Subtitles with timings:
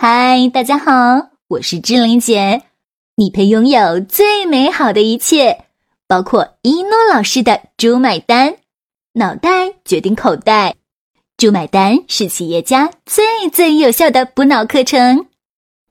[0.00, 2.62] 嗨，大家好，我是志玲姐。
[3.16, 5.64] 你配拥有最美好的一切，
[6.06, 8.58] 包括一诺老师的“猪买单”，
[9.14, 10.76] 脑袋决定口袋
[11.36, 15.26] ，“猪买单”是企业家最最有效的补脑课程。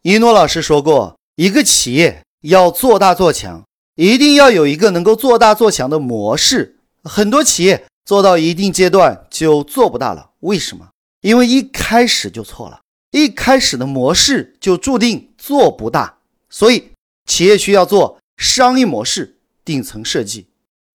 [0.03, 3.65] 一诺老师说过，一个企业要做大做强，
[3.95, 6.77] 一定要有一个能够做大做强的模式。
[7.03, 10.87] 很多企业做到一定阶段就做不大了，为什么？
[11.19, 12.79] 因为一开始就错了。
[13.11, 16.17] 一开始的模式就注定做不大，
[16.49, 16.91] 所以
[17.25, 20.47] 企业需要做商业模式顶层设计。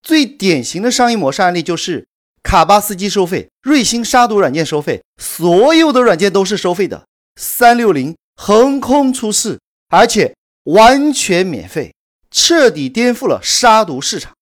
[0.03, 2.07] 最典型的商业模式案例就是
[2.43, 7.05] 卡巴斯基收费、瑞星杀毒软件收费，所有的软件都是收费的。
[7.37, 10.35] 三六零横空出世，而且
[10.65, 11.95] 完全免费，
[12.31, 14.33] 彻底颠覆了杀毒市场。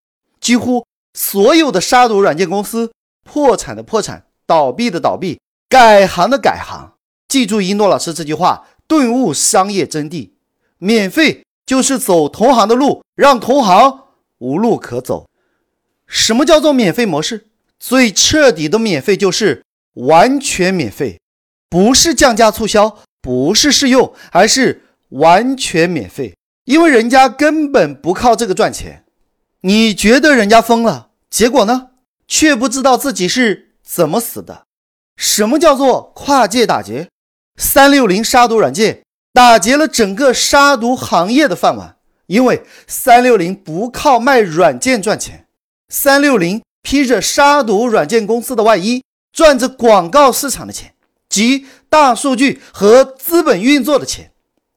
[0.41, 2.91] 几乎所有的杀毒软件公司
[3.23, 6.95] 破产的破产，倒闭的倒闭，改行的改行。
[7.31, 10.31] 记住一诺老师这句话，顿悟商业真谛：
[10.79, 14.01] 免费就是走同行的路，让同行
[14.39, 15.29] 无路可走。
[16.09, 17.47] 什么叫做免费模式？
[17.79, 19.65] 最彻底的免费就是
[19.95, 21.21] 完全免费，
[21.69, 26.35] 不是降价促销，不是试用，而是完全免费。
[26.65, 29.05] 因为人家根本不靠这个赚钱。
[29.61, 31.91] 你觉得人家疯了，结果呢，
[32.27, 34.65] 却不知道自己是怎么死的。
[35.17, 37.09] 什么叫做跨界打劫？
[37.61, 39.03] 三六零杀毒软件
[39.35, 45.47] 打劫了整个杀毒行业的饭碗，因为三六零不靠卖软件赚钱，
[45.91, 50.95] 三六零披着杀毒软件公司的外衣，赚着广告市场的钱，
[51.29, 54.33] 及大数据和资本运作的钱。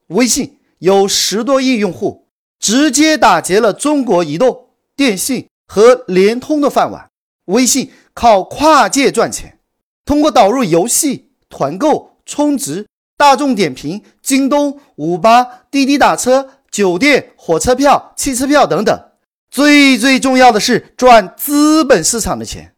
[0.07, 2.27] 微信有十多亿用户，
[2.59, 4.67] 直接打劫了中国移动、
[4.97, 7.09] 电信和联通的饭碗。
[7.45, 9.57] 微信靠跨界赚钱，
[10.03, 12.12] 通过导入游戏、团购。
[12.25, 19.03] 充值、大众点评、京东、五八、滴滴打车、酒店、火车票、汽车票等等。
[19.51, 22.73] 最最重要的是赚资本市场的钱。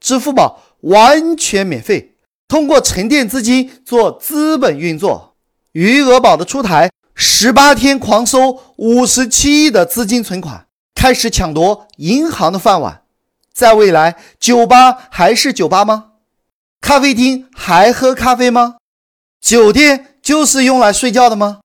[0.00, 2.14] 支付宝完全免费，
[2.46, 5.36] 通过沉淀资金做资本运作。
[5.72, 13.02] 余额宝的出台，十八天狂收五十七亿的资金存款，开始抢夺银行的饭碗。
[13.52, 16.12] 在未来，酒吧还是酒吧吗？
[16.80, 18.76] 咖啡厅还喝咖啡吗？
[19.42, 21.58] 酒店就是用来睡觉的吗？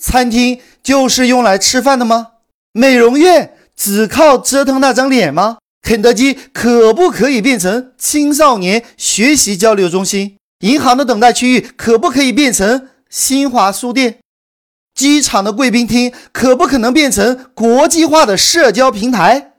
[0.00, 2.28] 餐厅就是用来吃饭的吗？
[2.72, 5.58] 美容院只靠折腾那张脸吗？
[5.82, 10.36] 肯德基可不可以变成青少年学习交流中心？
[10.60, 14.18] 银行的等待区域可不可以变成新华书店？
[14.94, 19.52] 机场的贵宾厅可不可能变成国际化的社交平台？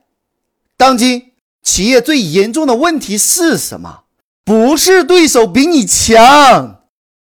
[0.76, 1.32] 当今
[1.62, 4.00] 企业最严重的问题是什么？
[4.44, 6.79] 不是对手比你强。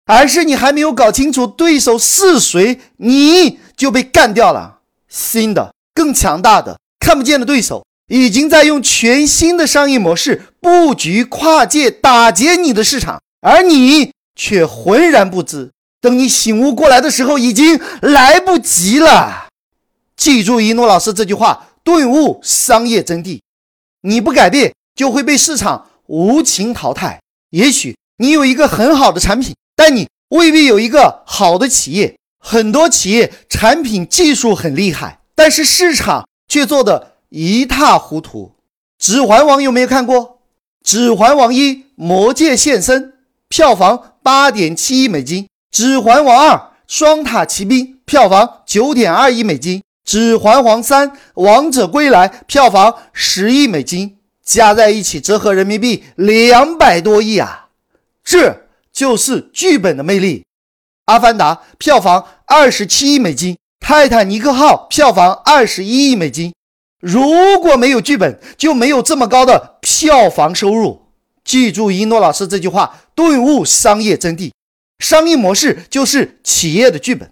[0.06, 4.80] 而是你还没有搞清楚对手是谁，你就被干掉了。
[5.08, 15.70] 新的、更强大的、看不见的对手已经在用全新的商业模式布局跨界打劫你的市场，而你却浑然不知。
[16.00, 19.48] 等你醒悟过来的时候，已经来不及了。
[20.16, 23.40] 记住一诺老师这句话，顿悟商业真谛：
[24.02, 27.20] 你不改变，就会被市场无情淘汰。
[27.50, 29.54] 也许你有一个很好的产品。
[29.76, 38.54] 但你未必有一个好的企业，很多企业产品技术很厉害，但是市场却做得一塌糊涂。
[38.98, 40.40] 指环王有没有看过？
[40.84, 43.14] 指环王一魔界现身，
[43.48, 57.68] 票房八点七亿美金；指环王二双塔奇兵，票房九点二亿美金；指环王三王者归来，票房十亿美金，加在一起折合人民币两百多亿啊！
[58.22, 58.63] 这。
[58.94, 60.38] 就是剧本的魅力，
[61.06, 66.54] 《阿凡达》票房二十七亿美金，《泰坦尼克号》票房二十一亿美金。
[67.00, 71.02] 如果没有剧本，就没有这么高的票房收入。
[71.44, 74.52] 记住一诺老师这句话，顿悟商业真谛。
[75.00, 77.30] 商业模式就是企业的剧本。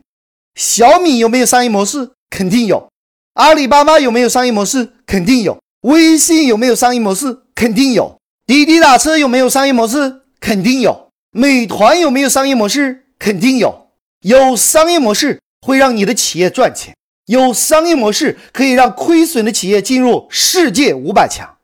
[0.56, 2.11] 小米有没有商业模式？
[2.29, 2.88] 肯定有。
[3.35, 4.93] 阿里巴巴有没有商业模式？
[5.06, 5.59] 肯定有。
[5.82, 7.44] 微信有没有商业模式？
[7.55, 8.19] 肯定有。
[8.47, 10.23] 滴滴打车有没有商业模式？
[10.38, 11.01] 肯定有。
[11.34, 13.06] 美团有没有商业模式？
[13.19, 13.88] 肯定有。
[14.20, 16.94] 有商业模式会让你的企业赚钱，
[17.25, 21.56] 有商业模式可以让亏损的企业进入世界五百强。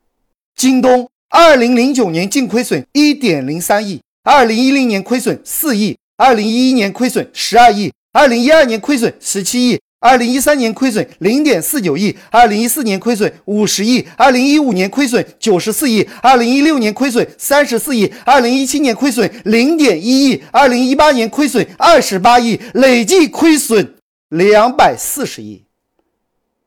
[0.56, 23.97] 京东二零零九年净亏损一点零三亿，二零一零年亏损四亿，二零一一年亏损十二亿，二零一二年亏损十七亿，二零一三年亏损零点四九亿，二零一四年亏损五十亿，二零一五年亏损九十四亿，二零一六年亏损三十四亿，二零一七年亏损零点一亿，二零一八年亏损二十八亿，累计亏损
[24.29, 25.65] 两百四十亿。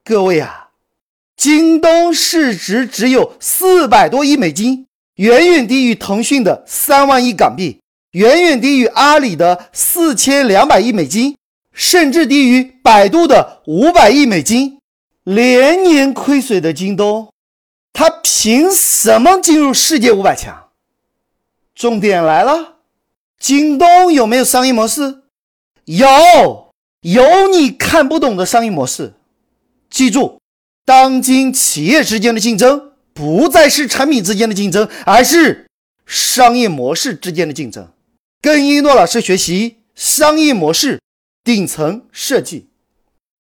[0.04, 0.72] 各位啊，
[1.38, 7.80] 京东市值只有四百多亿美金，远远低于腾讯的三万亿港币，
[8.12, 11.38] 远远低于阿里的四千两百亿美金。
[11.74, 14.80] 甚至低于百度的五百亿美金，
[15.24, 17.32] 连年亏损的京东，
[17.94, 20.70] 它凭什么进入世界五百强？
[21.74, 22.76] 重点来了，
[23.40, 25.22] 京东有没有商业模式？
[25.86, 26.08] 有，
[27.02, 29.14] 有你看不懂的商业模式。
[29.90, 30.40] 记住，
[30.86, 35.68] 当今企业之间的竞争不再是产品之间的竞争，而是
[36.06, 37.88] 商业模式之间的竞争。
[38.42, 41.00] 跟一诺老师学习商业模式。
[41.44, 42.68] 顶层设计，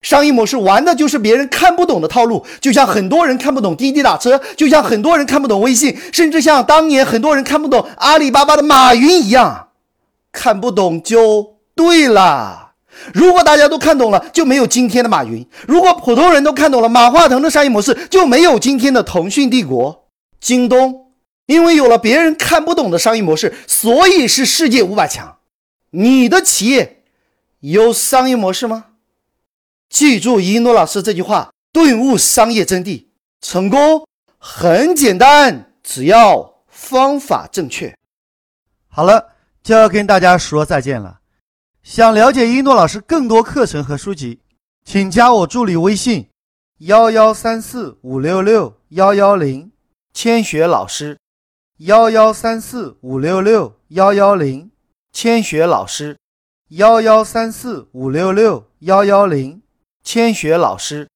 [0.01, 9.67] 商业模式玩的就是别人看不懂的套路，就像很多人看不懂滴滴打车，就像很多人看不懂微信，甚至像当年很多人看不懂阿里巴巴的马云一样，
[10.31, 12.71] 看不懂就对了。
[13.13, 20.07] 如果大家都看懂了，就没有今天的马云；如果普通人都看懂了马化腾的商业模式，就没有今天的腾讯帝国、
[20.39, 21.11] 京东。
[21.45, 25.37] 因为有了别人看不懂的商业模式，所以是世界五百强。
[25.91, 27.00] 你的企业。
[27.61, 28.87] 有商业模式吗？
[29.89, 33.07] 记住一诺老师这句话，顿悟商业真谛。
[33.39, 37.95] 成功很简单，只要方法正确。
[38.87, 39.29] 好了，
[39.63, 41.19] 就要跟大家说再见了。
[41.83, 44.41] 想了解一诺老师更多课程和书籍，
[44.83, 46.29] 请加我助理微信：
[46.79, 49.71] 幺幺三四五六六幺幺零，
[50.13, 51.17] 千雪老师。
[51.77, 54.71] 幺幺三四五六六幺幺零，
[55.11, 56.17] 千雪老师。
[56.75, 59.61] 幺幺三四五六六幺幺零，
[60.03, 61.10] 千雪老师。